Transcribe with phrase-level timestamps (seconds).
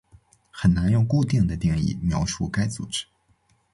[0.49, 3.05] 很难用固定的定义描述该组织。